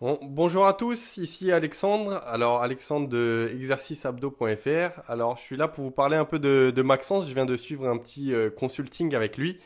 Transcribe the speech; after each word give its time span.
bonjour 0.00 0.66
à 0.66 0.72
tous, 0.72 1.18
ici 1.18 1.52
Alexandre. 1.52 2.22
Alors 2.26 2.62
Alexandre 2.62 3.08
de 3.08 3.50
exerciceabdo.fr. 3.54 5.02
Alors 5.08 5.36
je 5.36 5.42
suis 5.42 5.56
là 5.56 5.68
pour 5.68 5.84
vous 5.84 5.90
parler 5.90 6.16
un 6.16 6.24
peu 6.24 6.38
de, 6.38 6.82
Maxence. 6.82 7.28
Je 7.28 7.34
viens 7.34 7.44
de 7.44 7.56
suivre 7.56 7.86
un 7.86 7.98
petit 7.98 8.32
euh, 8.32 8.48
consulting 8.50 9.14
avec 9.14 9.36
lui. 9.36 9.58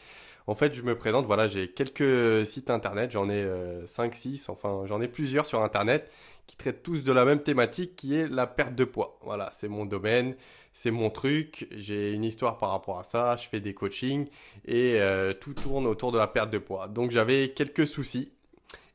En 0.46 0.54
fait, 0.54 0.74
je 0.74 0.82
me 0.82 0.94
présente, 0.94 1.24
voilà, 1.24 1.48
j'ai 1.48 1.68
quelques 1.68 2.44
sites 2.46 2.68
internet, 2.68 3.12
j'en 3.12 3.30
ai 3.30 3.46
5, 3.86 4.12
euh, 4.12 4.16
6, 4.16 4.48
enfin 4.50 4.82
j'en 4.86 5.00
ai 5.00 5.08
plusieurs 5.08 5.46
sur 5.46 5.62
internet 5.62 6.10
qui 6.46 6.56
traitent 6.56 6.82
tous 6.82 7.02
de 7.02 7.12
la 7.12 7.24
même 7.24 7.42
thématique 7.42 7.96
qui 7.96 8.14
est 8.14 8.28
la 8.28 8.46
perte 8.46 8.74
de 8.74 8.84
poids. 8.84 9.18
Voilà, 9.22 9.48
c'est 9.52 9.68
mon 9.68 9.86
domaine, 9.86 10.34
c'est 10.74 10.90
mon 10.90 11.08
truc, 11.08 11.66
j'ai 11.70 12.12
une 12.12 12.24
histoire 12.24 12.58
par 12.58 12.70
rapport 12.70 12.98
à 12.98 13.04
ça, 13.04 13.36
je 13.36 13.48
fais 13.48 13.60
des 13.60 13.72
coachings 13.72 14.26
et 14.66 15.00
euh, 15.00 15.32
tout 15.32 15.54
tourne 15.54 15.86
autour 15.86 16.12
de 16.12 16.18
la 16.18 16.26
perte 16.26 16.50
de 16.50 16.58
poids. 16.58 16.88
Donc 16.88 17.10
j'avais 17.12 17.50
quelques 17.50 17.86
soucis 17.86 18.32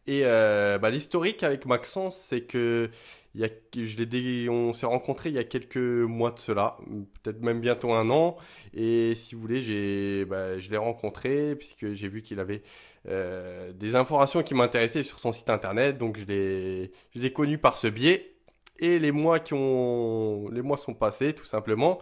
et 0.09 0.21
euh, 0.23 0.79
bah, 0.79 0.89
l'historique 0.89 1.43
avec 1.43 1.67
Maxence, 1.67 2.17
c'est 2.17 2.41
que 2.41 2.89
je 3.35 4.49
on 4.49 4.73
s'est 4.73 4.87
rencontrés 4.87 5.29
il 5.29 5.35
y 5.35 5.37
a 5.37 5.43
quelques 5.43 5.77
mois 5.77 6.31
de 6.31 6.39
cela, 6.39 6.77
peut-être 7.21 7.43
même 7.43 7.61
bientôt 7.61 7.93
un 7.93 8.09
an. 8.09 8.35
Et 8.73 9.13
si 9.13 9.35
vous 9.35 9.41
voulez, 9.41 9.61
j'ai, 9.61 10.25
bah, 10.25 10.57
je 10.57 10.71
l'ai 10.71 10.77
rencontré 10.77 11.55
puisque 11.55 11.93
j'ai 11.93 12.07
vu 12.07 12.23
qu'il 12.23 12.39
avait 12.39 12.63
euh, 13.07 13.71
des 13.71 13.95
informations 13.95 14.41
qui 14.41 14.55
m'intéressaient 14.55 15.03
sur 15.03 15.19
son 15.19 15.31
site 15.31 15.51
internet. 15.51 15.99
Donc 15.99 16.17
je 16.17 16.25
l'ai, 16.25 16.91
je 17.13 17.19
l'ai 17.19 17.31
connu 17.31 17.59
par 17.59 17.77
ce 17.77 17.85
biais. 17.85 18.33
Et 18.79 18.97
les 18.97 19.11
mois, 19.11 19.39
qui 19.39 19.53
ont, 19.53 20.49
les 20.49 20.63
mois 20.63 20.77
sont 20.77 20.95
passés 20.95 21.33
tout 21.33 21.45
simplement. 21.45 21.99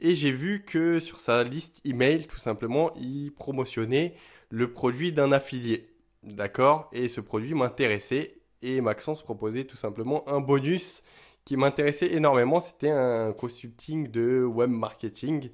Et 0.00 0.16
j'ai 0.16 0.32
vu 0.32 0.64
que 0.66 0.98
sur 0.98 1.20
sa 1.20 1.44
liste 1.44 1.80
email, 1.84 2.26
tout 2.26 2.38
simplement, 2.38 2.92
il 2.96 3.30
promotionnait 3.30 4.16
le 4.50 4.72
produit 4.72 5.12
d'un 5.12 5.30
affilié. 5.30 5.93
D'accord 6.24 6.88
Et 6.92 7.08
ce 7.08 7.20
produit 7.20 7.54
m'intéressait 7.54 8.38
et 8.62 8.80
Maxence 8.80 9.22
proposait 9.22 9.64
tout 9.64 9.76
simplement 9.76 10.26
un 10.28 10.40
bonus 10.40 11.02
qui 11.44 11.56
m'intéressait 11.58 12.12
énormément. 12.12 12.60
C'était 12.60 12.90
un 12.90 13.32
consulting 13.32 14.10
de 14.10 14.42
web 14.42 14.70
marketing, 14.70 15.50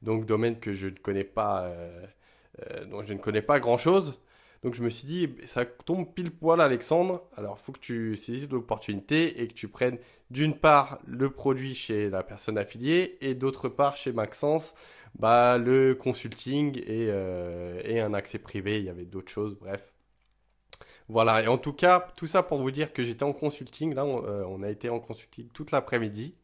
donc 0.00 0.24
domaine 0.24 0.58
que 0.58 0.72
je 0.72 0.86
ne 0.86 0.96
connais 0.96 1.24
pas, 1.24 1.64
euh, 1.64 2.06
euh, 2.62 2.86
dont 2.86 3.04
je 3.04 3.12
ne 3.12 3.18
connais 3.18 3.42
pas 3.42 3.60
grand 3.60 3.76
chose. 3.76 4.18
Donc 4.62 4.74
je 4.74 4.82
me 4.82 4.88
suis 4.88 5.06
dit, 5.06 5.28
ça 5.44 5.66
tombe 5.66 6.10
pile 6.14 6.30
poil 6.30 6.58
Alexandre, 6.62 7.22
alors 7.36 7.58
il 7.60 7.62
faut 7.62 7.72
que 7.72 7.80
tu 7.80 8.16
saisisses 8.16 8.48
l'opportunité 8.48 9.42
et 9.42 9.48
que 9.48 9.52
tu 9.52 9.68
prennes 9.68 9.98
d'une 10.30 10.54
part 10.54 11.00
le 11.06 11.28
produit 11.28 11.74
chez 11.74 12.08
la 12.08 12.22
personne 12.22 12.56
affiliée 12.56 13.18
et 13.20 13.34
d'autre 13.34 13.68
part 13.68 13.96
chez 13.96 14.12
Maxence, 14.12 14.74
bah, 15.18 15.58
le 15.58 15.94
consulting 15.94 16.78
et, 16.78 17.08
euh, 17.10 17.82
et 17.84 18.00
un 18.00 18.14
accès 18.14 18.38
privé, 18.38 18.78
il 18.78 18.86
y 18.86 18.88
avait 18.88 19.04
d'autres 19.04 19.30
choses, 19.30 19.54
bref. 19.60 19.93
Voilà, 21.08 21.42
et 21.42 21.48
en 21.48 21.58
tout 21.58 21.72
cas, 21.74 22.08
tout 22.16 22.26
ça 22.26 22.42
pour 22.42 22.58
vous 22.58 22.70
dire 22.70 22.92
que 22.92 23.02
j'étais 23.02 23.24
en 23.24 23.32
consulting. 23.34 23.94
Là, 23.94 24.04
on, 24.06 24.24
euh, 24.24 24.66
a 24.66 24.70
été 24.70 24.88
en 24.88 25.00
consulting 25.00 25.48
toute 25.48 25.70
l'après-midi. 25.70 26.34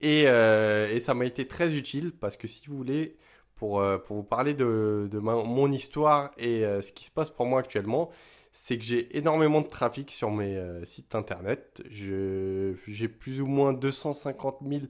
Et, 0.00 0.24
euh, 0.26 0.88
et, 0.94 1.00
ça 1.00 1.14
m'a 1.14 1.26
été 1.26 1.48
très 1.48 1.74
utile 1.74 2.12
parce 2.12 2.36
que 2.36 2.46
si 2.48 2.68
vous 2.68 2.76
voulez, 2.76 3.16
pour, 3.56 3.80
euh, 3.80 3.98
vous 4.08 4.22
parler 4.22 4.54
de, 4.54 5.08
de 5.10 5.18
mon 5.18 5.72
histoire 5.72 6.32
et 6.38 6.62
ce 6.82 6.92
qui 6.92 7.04
se 7.04 7.10
passe 7.10 7.30
pour 7.30 7.46
moi 7.46 7.60
actuellement, 7.60 8.10
c'est 8.52 8.78
que 8.78 8.84
j'ai 8.84 9.16
énormément 9.16 9.60
de 9.62 9.68
trafic 9.68 10.10
sur 10.10 10.30
mes 10.30 10.60
sites 10.84 11.14
internet. 11.14 11.82
J'ai 11.90 13.08
plus 13.08 13.40
ou 13.40 13.46
moins 13.46 13.72
250 13.72 14.58
000 14.68 14.82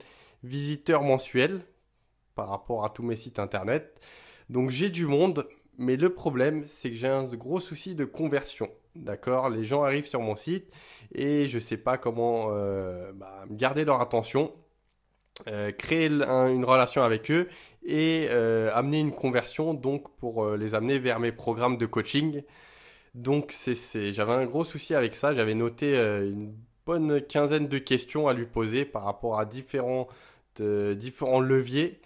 visiteurs 0.43 1.03
mensuels 1.03 1.61
par 2.35 2.49
rapport 2.49 2.85
à 2.85 2.89
tous 2.89 3.03
mes 3.03 3.15
sites 3.15 3.39
internet. 3.39 3.99
Donc 4.49 4.71
j'ai 4.71 4.89
du 4.89 5.05
monde, 5.05 5.47
mais 5.79 5.95
le 5.95 6.13
problème, 6.13 6.65
c'est 6.67 6.89
que 6.89 6.95
j'ai 6.97 7.07
un 7.07 7.23
gros 7.23 7.61
souci 7.61 7.95
de 7.95 8.03
conversion. 8.03 8.69
D'accord? 8.95 9.49
Les 9.49 9.63
gens 9.63 9.81
arrivent 9.83 10.07
sur 10.07 10.19
mon 10.19 10.35
site 10.35 10.71
et 11.15 11.47
je 11.47 11.55
ne 11.55 11.61
sais 11.61 11.77
pas 11.77 11.97
comment 11.97 12.47
euh, 12.49 13.13
bah, 13.13 13.45
garder 13.49 13.85
leur 13.85 14.01
attention, 14.01 14.51
euh, 15.47 15.71
créer 15.71 16.07
une 16.07 16.65
relation 16.65 17.01
avec 17.01 17.31
eux 17.31 17.47
et 17.85 18.27
euh, 18.29 18.69
amener 18.73 18.99
une 18.99 19.13
conversion 19.13 19.73
donc 19.73 20.13
pour 20.17 20.45
les 20.57 20.75
amener 20.75 20.99
vers 20.99 21.21
mes 21.21 21.31
programmes 21.31 21.77
de 21.77 21.85
coaching. 21.85 22.43
Donc 23.15 23.55
j'avais 23.93 24.33
un 24.33 24.45
gros 24.45 24.65
souci 24.65 24.93
avec 24.95 25.15
ça. 25.15 25.33
J'avais 25.33 25.55
noté 25.55 25.95
une 25.95 26.53
bonne 26.85 27.21
quinzaine 27.21 27.69
de 27.69 27.77
questions 27.77 28.27
à 28.27 28.33
lui 28.33 28.45
poser 28.45 28.83
par 28.83 29.05
rapport 29.05 29.39
à 29.39 29.45
différents 29.45 30.09
leviers. 30.59 32.01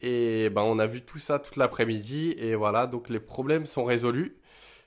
Et 0.00 0.50
ben, 0.50 0.62
on 0.62 0.78
a 0.78 0.86
vu 0.86 1.02
tout 1.02 1.18
ça 1.18 1.38
toute 1.38 1.56
l'après-midi. 1.56 2.34
Et 2.38 2.54
voilà, 2.54 2.86
donc 2.86 3.08
les 3.08 3.20
problèmes 3.20 3.66
sont 3.66 3.84
résolus 3.84 4.36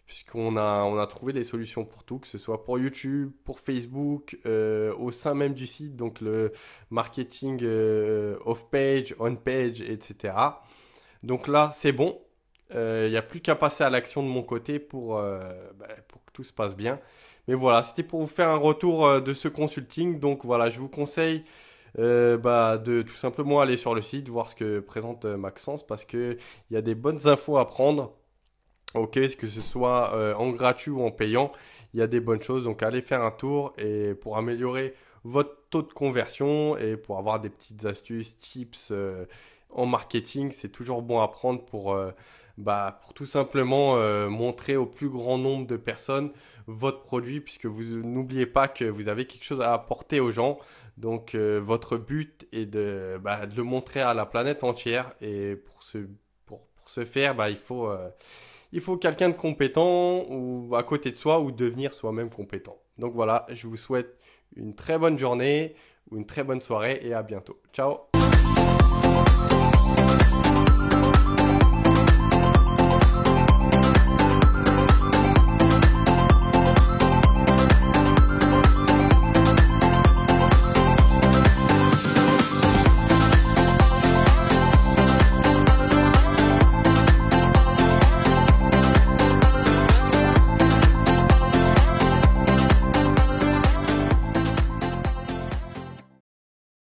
puisqu'on 0.09 0.57
a, 0.57 0.85
on 0.85 0.97
a 0.97 1.05
trouvé 1.05 1.33
des 1.33 1.43
solutions 1.43 1.85
pour 1.85 2.03
tout, 2.03 2.17
que 2.17 2.27
ce 2.27 2.39
soit 2.39 2.63
pour 2.63 2.79
YouTube, 2.79 3.31
pour 3.45 3.59
Facebook, 3.59 4.39
euh, 4.47 4.91
au 4.97 5.11
sein 5.11 5.35
même 5.35 5.53
du 5.53 5.67
site, 5.67 5.95
donc 5.95 6.19
le 6.19 6.51
marketing 6.89 7.59
euh, 7.61 8.35
off-page, 8.43 9.15
on-page, 9.19 9.81
etc. 9.81 10.33
Donc 11.21 11.47
là, 11.47 11.69
c'est 11.71 11.91
bon. 11.91 12.19
Il 12.71 12.77
euh, 12.77 13.09
n'y 13.09 13.17
a 13.17 13.21
plus 13.21 13.39
qu'à 13.39 13.53
passer 13.53 13.83
à 13.83 13.91
l'action 13.91 14.23
de 14.23 14.27
mon 14.27 14.41
côté 14.41 14.79
pour, 14.79 15.13
bah, 15.17 15.87
pour 16.07 16.25
que 16.25 16.31
tout 16.33 16.43
se 16.43 16.53
passe 16.53 16.75
bien. 16.75 16.99
Mais 17.47 17.53
voilà, 17.53 17.83
c'était 17.83 18.01
pour 18.01 18.19
vous 18.19 18.27
faire 18.27 18.49
un 18.49 18.57
retour 18.57 19.21
de 19.21 19.33
ce 19.35 19.47
consulting. 19.47 20.19
Donc 20.19 20.43
voilà, 20.43 20.71
je 20.71 20.79
vous 20.79 20.89
conseille 20.89 21.43
bah, 21.97 22.77
de 22.77 23.01
tout 23.01 23.15
simplement 23.15 23.61
aller 23.61 23.77
sur 23.77 23.95
le 23.95 24.01
site, 24.01 24.29
voir 24.29 24.49
ce 24.49 24.55
que 24.55 24.79
présente 24.79 25.25
Maxence, 25.25 25.85
parce 25.85 26.05
qu'il 26.05 26.37
y 26.71 26.75
a 26.75 26.81
des 26.81 26.95
bonnes 26.95 27.27
infos 27.27 27.57
à 27.57 27.67
prendre. 27.67 28.13
Ok, 28.95 29.19
que 29.37 29.47
ce 29.47 29.61
soit 29.61 30.15
euh, 30.15 30.33
en 30.33 30.49
gratuit 30.49 30.89
ou 30.89 31.03
en 31.03 31.11
payant, 31.11 31.51
il 31.93 31.99
y 31.99 32.03
a 32.03 32.07
des 32.07 32.19
bonnes 32.19 32.41
choses. 32.41 32.63
Donc 32.63 32.81
allez 32.81 33.03
faire 33.03 33.21
un 33.21 33.31
tour 33.31 33.73
et 33.77 34.15
pour 34.15 34.37
améliorer 34.37 34.95
votre 35.23 35.55
taux 35.69 35.83
de 35.83 35.93
conversion 35.93 36.75
et 36.77 36.97
pour 36.97 37.19
avoir 37.19 37.39
des 37.39 37.49
petites 37.49 37.85
astuces, 37.85 38.37
tips 38.39 38.89
euh, 38.91 39.25
en 39.69 39.85
marketing, 39.85 40.51
c'est 40.51 40.69
toujours 40.69 41.03
bon 41.03 41.19
à 41.19 41.27
prendre 41.27 41.63
pour, 41.63 41.93
euh, 41.93 42.09
bah, 42.57 42.99
pour 43.03 43.13
tout 43.13 43.27
simplement 43.27 43.95
montrer 44.27 44.75
au 44.75 44.87
plus 44.87 45.09
grand 45.09 45.37
nombre 45.37 45.67
de 45.67 45.77
personnes 45.77 46.31
votre 46.65 47.01
produit 47.01 47.41
puisque 47.41 47.65
vous 47.65 47.83
n'oubliez 47.83 48.45
pas 48.47 48.67
que 48.67 48.85
vous 48.85 49.07
avez 49.07 49.25
quelque 49.25 49.43
chose 49.43 49.61
à 49.61 49.73
apporter 49.73 50.19
aux 50.19 50.31
gens. 50.31 50.59
Donc 50.99 51.33
votre 51.35 51.97
but 51.97 52.47
est 52.51 52.65
de, 52.65 53.17
bah, 53.21 53.45
de, 53.45 53.55
le 53.55 53.63
montrer 53.63 54.01
à 54.01 54.13
la 54.13 54.25
planète 54.25 54.63
entière 54.63 55.13
et 55.21 55.55
pour 55.55 55.81
ce, 55.81 57.05
faire, 57.05 57.35
bah, 57.35 57.49
il 57.49 57.57
faut 57.57 57.89
il 58.71 58.81
faut 58.81 58.97
quelqu'un 58.97 59.29
de 59.29 59.35
compétent 59.35 60.25
ou 60.29 60.75
à 60.75 60.83
côté 60.83 61.11
de 61.11 61.15
soi 61.15 61.39
ou 61.39 61.51
devenir 61.51 61.93
soi-même 61.93 62.29
compétent. 62.29 62.77
Donc 62.97 63.13
voilà, 63.13 63.47
je 63.49 63.67
vous 63.67 63.77
souhaite 63.77 64.17
une 64.55 64.75
très 64.75 64.97
bonne 64.97 65.17
journée 65.17 65.75
ou 66.11 66.17
une 66.17 66.25
très 66.25 66.43
bonne 66.43 66.61
soirée 66.61 66.99
et 67.01 67.13
à 67.13 67.23
bientôt. 67.23 67.59
Ciao 67.73 68.08